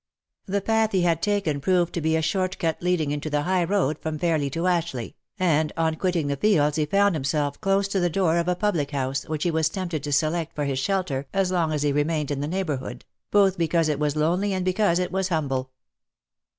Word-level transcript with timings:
The 0.47 0.61
path 0.61 0.93
he 0.93 1.03
had 1.03 1.21
taken 1.21 1.61
proved 1.61 1.93
to 1.93 2.01
be 2.01 2.15
a 2.15 2.23
short 2.23 2.57
cut 2.57 2.81
leading 2.81 3.11
into 3.11 3.29
the 3.29 3.43
high 3.43 3.63
road 3.63 3.99
from 3.99 4.17
Fairly 4.17 4.49
to 4.49 4.65
Ashleigh, 4.65 5.13
and 5.37 5.71
on 5.77 5.93
quitting 5.93 6.25
the 6.25 6.35
fields 6.35 6.77
he 6.77 6.87
found 6.87 7.13
himself 7.13 7.61
close 7.61 7.87
to 7.89 7.99
the 7.99 8.09
door 8.09 8.37
of 8.39 8.47
a 8.47 8.55
public 8.55 8.89
house 8.89 9.29
which 9.29 9.43
he 9.43 9.51
was 9.51 9.69
tempted 9.69 10.01
to 10.01 10.11
select 10.11 10.55
for 10.55 10.65
his 10.65 10.79
shelter 10.79 11.27
as 11.33 11.51
long 11.51 11.71
as 11.71 11.83
he 11.83 11.91
remained 11.91 12.31
in 12.31 12.41
the 12.41 12.47
neighbourhood, 12.47 13.05
both 13.29 13.59
because 13.59 13.89
it 13.89 13.99
was 13.99 14.15
lonely, 14.15 14.53
and 14.53 14.65
because 14.65 14.97
it 14.97 15.11
was 15.11 15.27
humble. 15.29 15.69